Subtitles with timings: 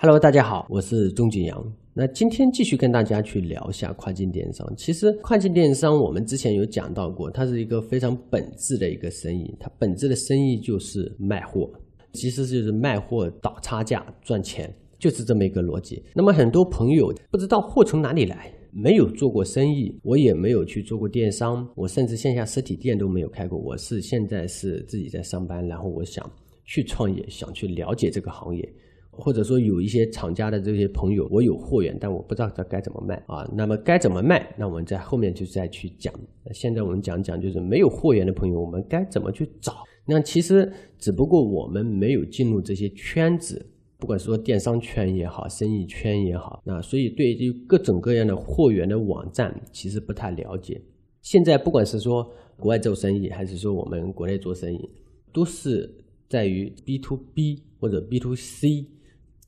[0.00, 1.72] Hello，大家好，我是钟景阳。
[1.92, 4.64] 那今天继续跟大家去聊一下跨境电商。
[4.76, 11.68] 其实跨境电商我们之前有讲到过，它是一个非常本质的一个生意，它本质的生意就是卖货，
[12.12, 16.00] 其实就是卖货倒差价赚钱，就是这么一个逻辑。
[16.14, 23.58] 那么很多朋友不知道货从哪里来，没有做过生意，我也没有去做过电商，我甚至线下实体店都没有开过。
[23.58, 26.24] 我是现在是自己在上班，然后我想
[26.64, 28.72] 去创业，想去了解这个行业。
[29.18, 33.44] 或者说有一些厂家的这些朋友，我有货源，但我不知道它该怎么卖啊。
[33.52, 34.54] 那么该怎么卖？
[34.56, 36.14] 那我们在后面就再去讲。
[36.52, 39.74] 现在我们讲讲，就是没有货源的朋友，我们该怎么去找？
[40.06, 43.66] 那其实只不过我们没有进入这些圈子，
[43.98, 50.80] 不管说电商圈也好，生意圈也好，那所以对于各种各样的货源的网站，其实不太了解。
[51.22, 52.24] 现在不管是说
[52.56, 54.88] 国外做生意，还是说我们国内做生意，
[55.32, 55.92] 都是
[56.28, 58.86] 在于 B to B 或者 B to C。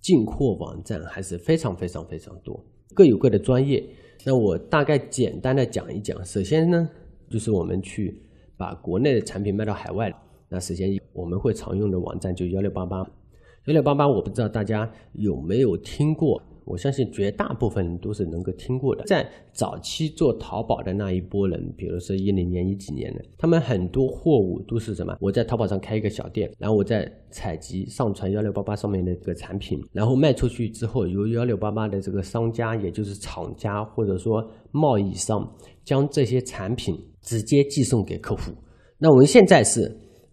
[0.01, 2.59] 进货网站还是非常非常非常多，
[2.95, 3.85] 各有各的专业。
[4.25, 6.23] 那我大概简单的讲一讲。
[6.25, 6.89] 首先呢，
[7.29, 8.21] 就是我们去
[8.57, 10.13] 把国内的产品卖到海外。
[10.49, 12.99] 那首先我们会常用的网站就幺六八八，
[13.67, 16.43] 幺六八八我不知道大家有没有听过。
[16.71, 19.03] 我相信绝大部分人都是能够听过的。
[19.07, 25.17] 在早期做淘宝的那一波人，比如说一零年、一几年的，他们很多货物都是什么？
[25.21, 35.45] 我在淘宝上开一个小店，然后我在采集、上传幺六八八上面的这个产品，然后卖出去之后，由幺六八八的这个商家，也就是厂家或者说贸易商，
[35.85, 38.53] 将这些产品直接寄送给客户。
[38.97, 39.91] 那我们现在是，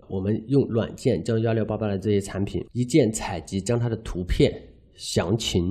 [0.08, 4.52] 我们用软件将幺六八八的这些产品一键采集，将它的图片
[4.94, 5.64] 详情。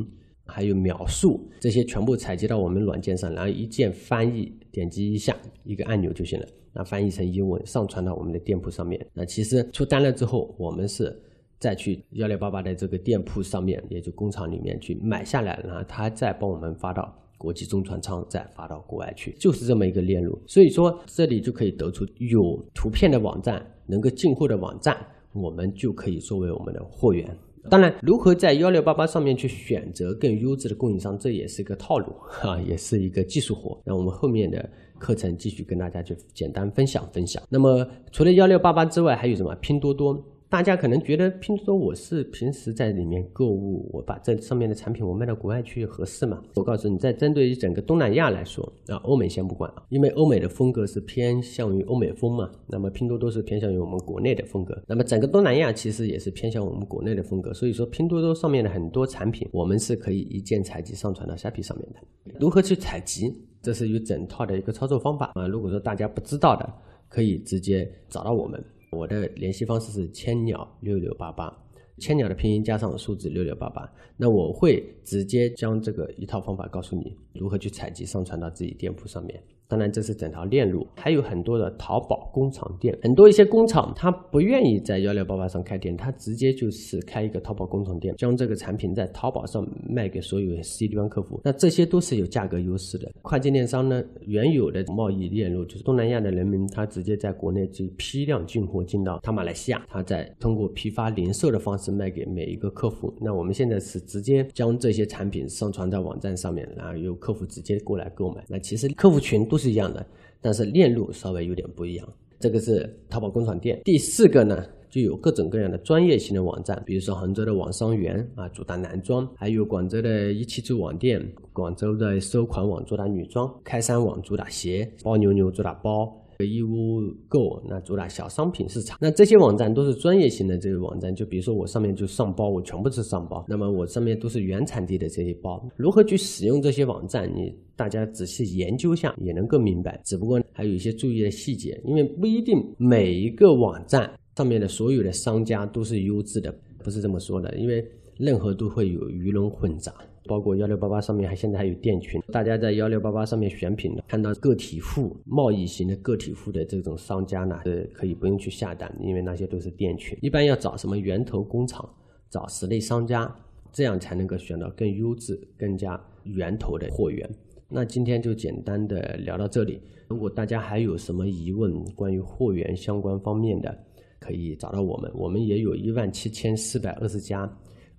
[0.46, 6.46] 还有描述这些全部采集到我们软件上，然后一键翻译，点击一下一个按钮就行了。
[6.72, 9.04] 那翻译成英文，上传到我们的店铺上面。
[9.14, 11.14] 那其实出单了之后，我们是
[11.58, 20.38] 再去幺六八八的这个店铺上面，也就工厂里面去买下来，然后他再帮我们发到国际中传仓，再发到国外去，就是这么一个链路。
[20.46, 24.94] 所以说这里就可以得出，有图片的网站，能够进货的网站，
[25.32, 27.26] 我们就可以作为我们的货源。
[27.70, 33.80] 当然，如何在幺六八八上面去选择更优质的供应商，这也是一个套路哈，也是一个技术活。
[33.84, 34.68] 那我们后面的
[34.98, 37.42] 课程继续跟大家去简单分享分享。
[37.48, 39.54] 那么除了幺六八八之外，还有什么？
[39.56, 40.22] 拼多多。
[40.56, 46.42] 大家可能觉得拼多多我是平时在里面购物，我把这上面的产品我卖到国外去合适吗？
[46.54, 62.34] 我告诉你，在针对于整个东南亚来说，啊，欧美先不管啊，因为欧美的风格是偏向于欧美风嘛，那么拼多多是偏向于我们国内的风格，那么整个东南亚其实也是偏向我们国内的风格，所以说拼多多上面的很多产品，我们是可以一键采集上传到虾皮上面的。
[62.40, 63.30] 如何去采集？
[63.60, 66.66] 这是一整套的一个操作方法啊，如果说大家不知道的，
[67.10, 68.64] 可以直接找到我们。
[68.90, 71.52] 我的联系方式是千鸟六六八八，
[71.98, 79.42] 千鸟的拼音加上数字六六八八，那我会直接将这个一套方法告诉你如何去采集上传到自己店铺上面。
[79.68, 91.40] 当然，这是整条链路，还有很多的淘宝工厂店，很多一些工厂他不愿意在幺六八八上开店，他直接就是开一个淘宝工厂店，将这个产品在淘宝上卖给所有 C 端客户。
[91.42, 93.10] 那这些都是有价格优势的。
[93.22, 103.12] 跨境电商呢，原有的贸易链路就是东南亚的人民，他直接在国内就批量进货进到他马来西亚，他再通过批发零售的方式卖给每一个客户。
[103.20, 108.44] 那我们现在是直接将这些产品上传在网站上面，然后由客户直接过来购买。
[108.46, 109.55] 那其实客户群都。
[109.56, 110.06] 都是一样的，
[110.42, 112.06] 但是链路稍微有点不一样。
[112.38, 113.80] 这个是淘宝工厂店。
[113.86, 126.14] 第四个呢，就有各种各样的专业型的网站，比如说杭州的网商园啊，主打男装；还有广州的一汽住网店，广州的收款网主打女装，开山网主打鞋，包牛牛主打包。
[126.44, 147.84] 义乌购那主打小商品市场，那这些网站都是专业型的这个网站，就比如说我上面就上包，我全部是上包，那么我上面都是原产地的这些包，如何去使用这些网站，你大家仔细研究下也能够明白，只不过还有一些注意的细节，因为不一定每一个网站上面的所有的商家都是优质的，不是这么说的，因为
[148.18, 149.92] 任何都会有鱼龙混杂。
[150.26, 160.18] 包括幺六八八上面还现在还有店群，大家在幺六八八上面选品的，看到个体户贸易型的个体户的这种商家呢，是可以不用去下单，因为那些都是店群。
[160.20, 161.88] 一般要找什么源头工厂，
[162.28, 163.34] 找实力商家，
[163.72, 167.28] 这样才能够选到更优质、更加源头的货源。
[167.68, 169.80] 那今天就简单的聊到这里。
[170.08, 173.76] 如果大家还有什么疑问，关于货源相关方面的，
[174.20, 177.50] 可以找到我们，我们也有一万七千四百二十家。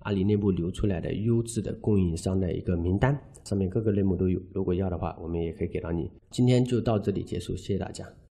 [0.08, 3.14] 阿里内部流出来的优质的供应商的一个名单，
[3.44, 4.40] 上面各个类目都有。
[4.54, 6.10] 如果要的话，我们也可以给到你。
[6.30, 8.06] 今天就到这里结束，谢谢大家。